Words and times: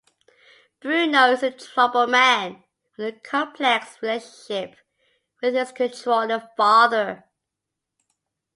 Bruno 0.81 1.31
is 1.31 1.43
a 1.43 1.51
troubled 1.51 2.09
man, 2.09 2.63
with 2.97 3.05
a 3.07 3.19
complex 3.19 4.01
relationship 4.01 4.75
with 5.43 5.53
his 5.53 5.71
controlling 5.71 6.41
father. 6.57 7.25